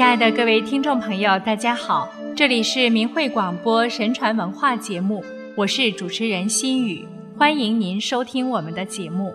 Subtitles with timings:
[0.00, 5.22] 亲爱的各位听众朋友，大家好，这里是明慧广播神传文化节目，
[5.54, 9.30] 我是主持人心雨，欢迎您收听我们的节目。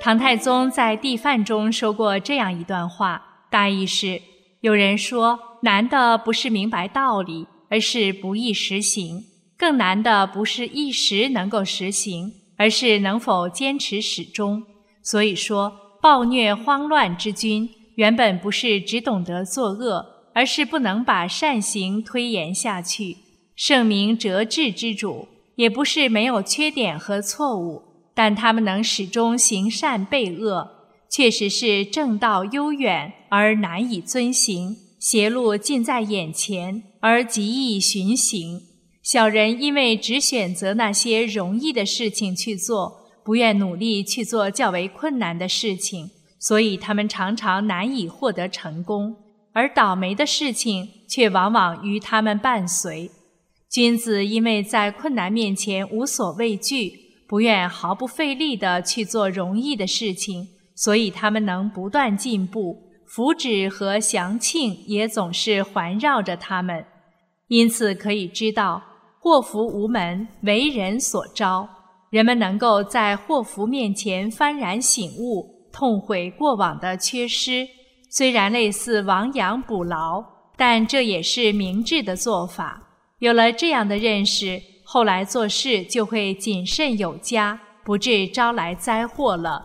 [0.00, 3.20] 唐太宗在帝范中说过这样一段话，
[3.50, 4.22] 大意是：
[4.60, 9.24] 有人说难的不是明白道理，而是不易实行；
[9.58, 14.62] 更难的不是一时能够实行，而是能否坚持始终。
[15.02, 17.68] 所以说，暴虐慌乱之君。
[17.98, 23.16] 原本不是只懂得作恶，而是不能把善行推延下去。
[23.56, 25.26] 圣明哲智之主，
[25.56, 27.82] 也不是没有缺点和错误，
[28.14, 30.70] 但他们能始终行善背恶，
[31.10, 38.60] 确实是正道悠远而难以遵行，邪路近在眼前而极易循行。
[39.02, 46.12] 小人因为只选择那些容易的事情去做，不愿努力去做较为困难的事情。
[46.38, 49.16] 所以他们常常难以获得成功，
[49.52, 53.10] 而倒霉的事情却往往与他们伴随。
[53.68, 56.92] 君子因为在困难面前无所畏惧，
[57.28, 66.84] 不愿毫不费力地去做容易的事情，所以他们能不断进步，福祉和祥庆也总是环绕着他们。
[67.48, 68.82] 因此可以知道，
[69.18, 71.68] 祸福无门，为人所招。
[72.10, 75.57] 人们能够在祸福面前幡然醒悟。
[75.78, 77.64] 痛悔过往的缺失，
[78.10, 80.24] 虽然类似亡羊补牢，
[80.56, 82.82] 但这也是明智的做法。
[83.20, 89.64] 有了这样的认识，后来做事就会谨慎有加，不致招来灾祸了。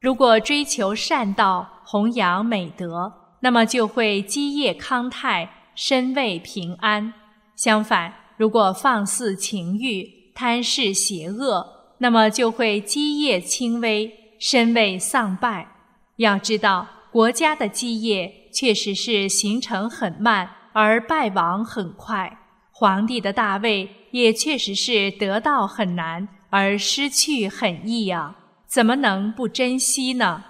[0.00, 7.12] 如果追求善道，弘扬美德，那么就会基业康泰，身位平安。
[7.56, 11.66] 相反，如果放肆情欲，贪嗜邪恶，
[11.98, 14.19] 那么就会基业轻微。
[14.40, 15.68] 身位丧败，
[16.16, 22.38] 要知道国家的基业确实是形成很慢，而败亡很快；
[22.72, 28.34] 皇帝的大位也确实是得到很难，而失去很易啊！
[28.66, 30.42] 怎么能不珍惜呢？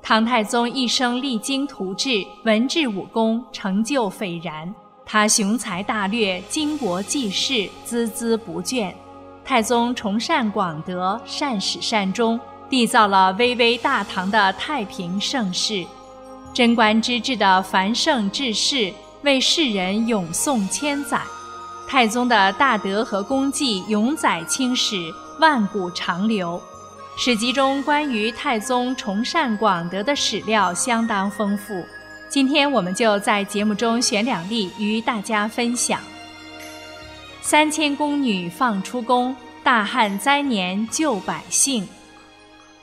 [0.00, 4.72] 唐太宗一生励精图治，文治武功成就斐然，
[5.04, 8.94] 他雄才大略，经国济世，孜孜不倦。
[9.44, 12.38] 太宗崇善广德，善始善终。
[12.70, 15.84] 缔造了巍巍大唐的太平盛世，
[16.54, 21.20] 贞观之治的繁盛治世，为世人永颂千载。
[21.88, 26.62] 太宗的大德和功绩永载青史，万古长流。
[27.16, 31.84] 史籍中关于太宗崇善广德的史料相当丰富，
[32.28, 35.98] 今天我们就在节目中选两例与大家分享。
[37.42, 41.86] 三千宫女放出宫，大旱灾年救百姓。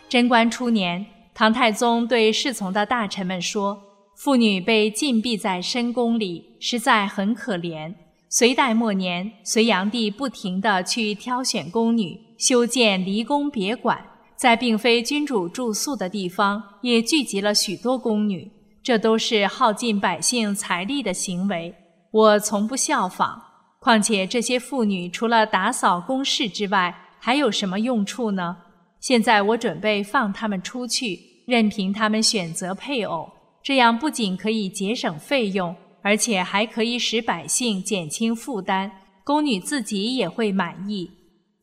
[0.09, 3.77] 贞观初年，唐太宗对侍从的大臣们说
[4.15, 7.93] ：“妇女被禁闭在深宫里，实在很可怜。”
[8.29, 13.99] 隋代末年，隋炀帝不停地去挑选宫女，修建离宫别馆，
[14.37, 18.49] 在并非君主住宿的地方也聚集了许多宫女，
[18.81, 21.75] 这都是耗尽百姓财力的行为。
[22.11, 23.41] 我从不效仿。
[23.79, 28.57] 况且这些妇女除了打扫宫室之外，还有什么用处呢？
[28.99, 33.29] 现在我准备放他们出去，任凭他们选择配偶，
[33.63, 38.91] 这样不仅可以节省费用，而且还可以使百姓减轻负担，
[39.23, 41.11] 宫女自己也会满意。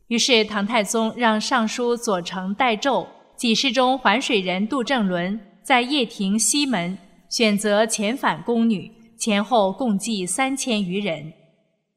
[0.09, 3.07] 于是唐太宗让尚书左丞戴胄、
[3.37, 6.97] 给事中环水人杜正伦在掖庭西门
[7.29, 11.33] 选择遣返宫女，前后共计三千余人。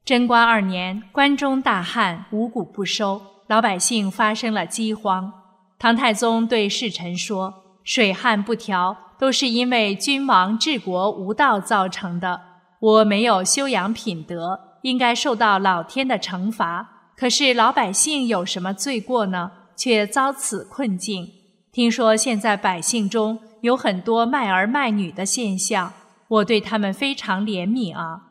[0.03, 3.21] 贞观二年，关中大旱，五谷不收。
[3.47, 5.31] 老百姓发生了饥荒，
[5.79, 12.41] 唐太宗对侍臣说：“水旱不调，都是因为君王治国无道造成的。
[12.81, 17.13] 我没有修养品德，应该受到老天的惩罚。
[17.15, 19.51] 可是老百姓有什么罪过呢？
[19.77, 21.29] 却遭此困境。
[21.71, 25.93] 听说现在百姓中有很多卖儿卖女的现象，
[26.27, 28.23] 我对他们非常怜悯啊。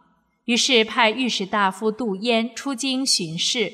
[0.45, 3.73] 于是派御史大夫杜淹出京巡视。”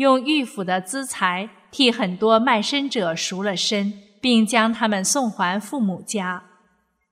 [0.00, 6.42] 用御府的资财替很多卖身者赎了身，并将他们送还父母家。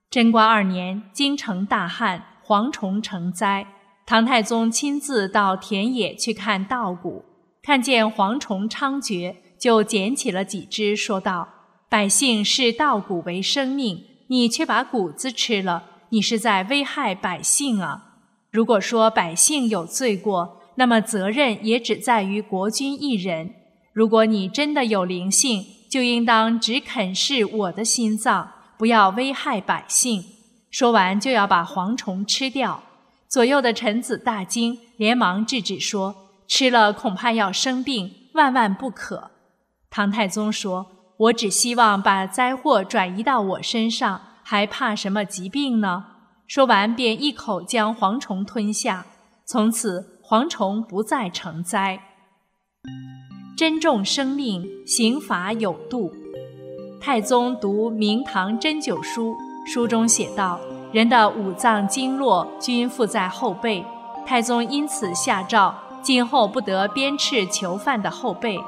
[0.09, 3.67] 贞观二年，京城大旱，蝗虫成灾。
[4.07, 7.23] 唐太宗亲自到田野去看稻谷，
[7.61, 11.47] 看见蝗虫猖獗，就捡起了几只，说道
[11.89, 18.15] ：“百姓视稻谷为生命，你却把谷子吃了，你是在危害百姓啊！
[18.49, 23.53] 如果说百姓有罪过，”那么责任也只在于国君一人。
[23.91, 30.23] 如果你真的有灵性，就应当只啃噬我的心脏，不要危害百姓。
[30.71, 32.81] 说完就要把蝗虫吃掉。
[33.27, 36.15] 左右的臣子大惊，连忙制止说
[36.47, 39.31] ：“吃了恐怕要生病，万万不可。”
[39.91, 40.87] 唐太宗说
[41.17, 46.05] ：“我只希望把灾祸转移到我身上，还怕什么疾病呢？”
[46.47, 49.05] 说完便一口将蝗虫吞下，
[49.45, 51.99] 从此蝗虫不再成灾。
[53.57, 56.13] 珍重生命，刑罚有度。
[57.01, 59.33] 太宗读《明堂针灸书》，
[59.65, 60.59] 书中写道
[60.93, 63.83] ：“人的五脏经络均附在后背。”
[64.23, 65.73] 太宗因此下诏，
[66.03, 68.59] 今后不得鞭笞囚犯的后背。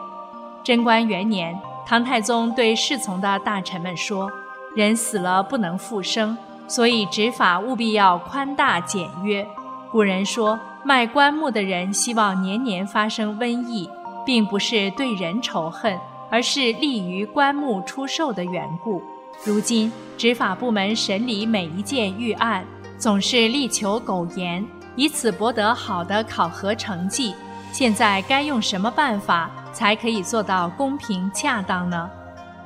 [0.63, 1.55] 贞观元年，
[1.85, 4.31] 唐太宗对侍从的大臣们说
[4.75, 6.35] ：“人死了不能复生，
[6.67, 9.47] 所以执法务必要宽大简约。”
[9.91, 13.89] 古人说，卖棺木的人希望年年发生瘟疫，
[14.25, 15.99] 并不是对人仇恨。
[16.31, 19.03] 而是利于棺木出售的缘故。
[19.43, 22.63] 如今执法部门审理每一件预案，
[22.97, 24.65] 总是力求苟延，
[24.95, 27.35] 以此博得好的考核成绩。
[27.73, 32.09] 现在该用什么办法才可以做到公平恰当呢？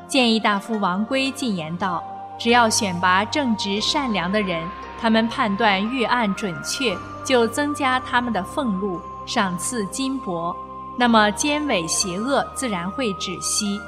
[0.07, 2.03] 建议大夫王圭进言道
[2.37, 4.63] ：“只要选拔正直善良的人，
[5.01, 6.95] 他们判断预案准确，
[7.25, 10.55] 就增加他们的俸禄，赏赐金帛。”
[10.97, 13.81] 那么奸伪邪恶自然会止息。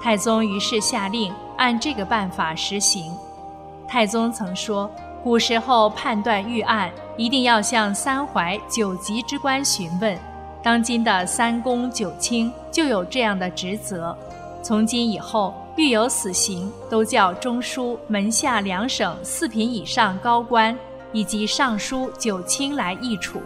[0.00, 3.12] 太宗于是下令按这个办法实行。
[3.88, 4.88] 太宗曾说，
[5.24, 10.16] 古时候判断预案一定要向三怀九级之官询问，
[10.62, 14.16] 当今的三公九卿就有这样的职责。
[14.62, 20.76] 从今以后，遇有死刑，都叫中书、门下两省四品以上高官
[21.12, 23.40] 以及尚书、九卿来议处。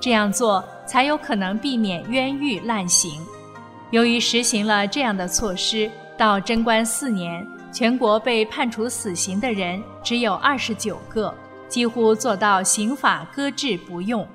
[0.00, 3.20] 这样做才有可能避免冤狱滥刑。
[3.90, 11.32] 由于实行了这样的措施，到贞观四年，全国被判处死刑的人只有二十九个，
[11.68, 14.26] 几乎做到刑法搁置不用。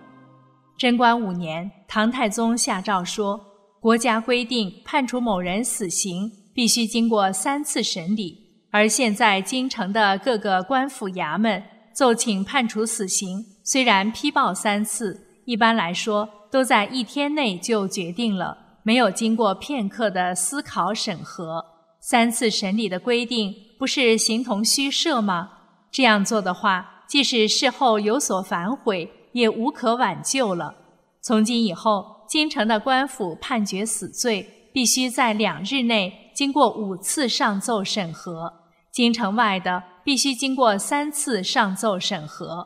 [0.78, 3.40] 贞观五年，唐太宗下诏说，
[3.80, 8.38] 国家规定判处某人死刑必须经过三次审理，
[8.72, 11.62] 而现在京城的各个官府衙门
[11.98, 15.20] 奏请判处死刑，虽然批报三次。
[15.46, 21.66] 一般来说，都在一天内就决定了，没有经过片刻的思考审核。
[22.00, 25.50] 三次审理的规定不是形同虚设吗？
[25.90, 30.76] 这样做的话，即使事后有所反悔，也无可挽救了。
[31.24, 38.48] 从今以后，京城的官府判决死罪，必须在两日内经过五次上奏审核；
[38.94, 42.66] 京城外的，必须经过三次上奏审核。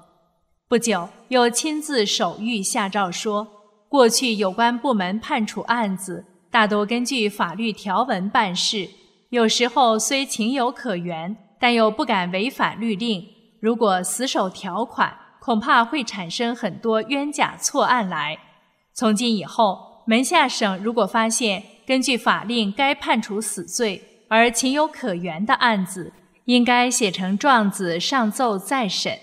[0.70, 3.48] 不久，又亲自手谕下诏说：
[3.90, 8.88] 过去有关部门判处案子，大多根据法律条文办事，
[9.32, 13.28] 有时候虽情有可原，但又不敢违反律令。
[13.60, 18.38] 如果死守条款，恐怕会产生很多冤假错案来。
[18.94, 24.00] 从今以后，门下省如果发现根据法令该判处死罪
[24.30, 26.14] 而情有可原的案子，
[26.52, 29.18] 应该写成状子上奏再审。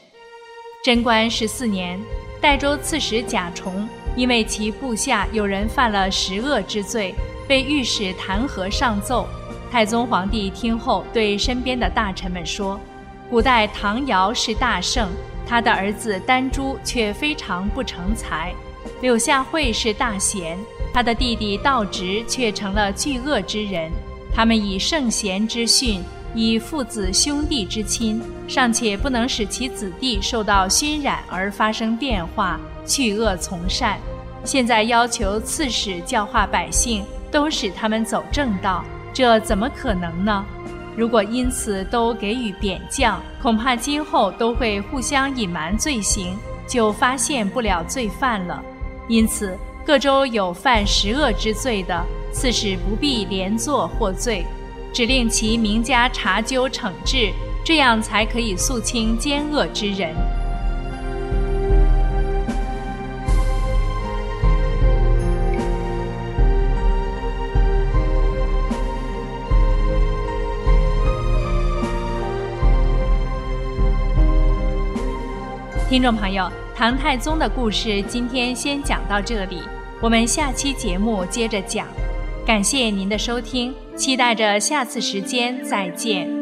[0.82, 2.00] 贞观十四年，
[2.40, 3.86] 代州刺史贾崇
[4.16, 7.14] 因为其部下有人犯了十恶之罪，
[7.46, 9.28] 被御史弹劾上奏。
[9.70, 12.80] 太宗皇帝听后，对身边的大臣们说
[13.28, 15.11] ：“古代唐尧是大圣，
[15.47, 18.54] 他的儿子丹朱却非常不成才；
[19.02, 20.58] 柳下惠是大贤，
[20.94, 23.92] 他的弟弟道直却成了巨恶之人。
[24.35, 26.02] 他们以圣贤之训。”
[26.35, 33.99] 以父子兄弟之亲，尚且不能使其子弟受到熏染而发生变化，去恶从善。
[34.44, 40.44] 现在要求刺史教化百姓，都使他们走正道，这怎么可能呢？
[40.97, 48.62] 如果因此都给予贬降，恐怕今后都会互相隐瞒罪行，就发现不了罪犯了。
[49.08, 49.56] 因此，
[49.87, 54.44] 各州有犯十恶之罪的，刺史不必连坐获罪。
[54.92, 57.33] 指令其名家查究惩治，
[57.64, 60.14] 这样才可以肃清奸恶之人。
[75.88, 79.62] 听众朋友，唐太宗的故事今天先讲到这里，
[80.02, 81.87] 我们下期节目接着讲。
[82.49, 83.75] 感谢您的收听。
[83.95, 86.38] 期待着下次时间再见。